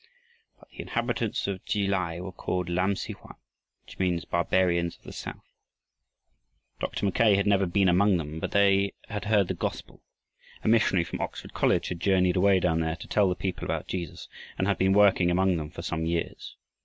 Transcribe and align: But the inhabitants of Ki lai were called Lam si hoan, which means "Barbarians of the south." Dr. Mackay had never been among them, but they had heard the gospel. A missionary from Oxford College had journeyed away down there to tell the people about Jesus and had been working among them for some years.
But 0.59 0.69
the 0.71 0.81
inhabitants 0.81 1.45
of 1.45 1.63
Ki 1.63 1.85
lai 1.87 2.19
were 2.19 2.31
called 2.31 2.69
Lam 2.69 2.95
si 2.95 3.13
hoan, 3.13 3.35
which 3.85 3.99
means 3.99 4.25
"Barbarians 4.25 4.97
of 4.97 5.03
the 5.03 5.13
south." 5.13 5.45
Dr. 6.79 7.05
Mackay 7.05 7.35
had 7.35 7.45
never 7.45 7.67
been 7.67 7.87
among 7.87 8.17
them, 8.17 8.39
but 8.39 8.49
they 8.49 8.93
had 9.09 9.25
heard 9.25 9.47
the 9.47 9.53
gospel. 9.53 10.01
A 10.63 10.67
missionary 10.67 11.03
from 11.03 11.21
Oxford 11.21 11.53
College 11.53 11.89
had 11.89 11.99
journeyed 11.99 12.35
away 12.35 12.59
down 12.59 12.79
there 12.79 12.95
to 12.95 13.07
tell 13.07 13.29
the 13.29 13.35
people 13.35 13.63
about 13.63 13.87
Jesus 13.87 14.27
and 14.57 14.65
had 14.67 14.79
been 14.79 14.93
working 14.93 15.29
among 15.29 15.57
them 15.57 15.69
for 15.69 15.83
some 15.83 16.07
years. 16.07 16.55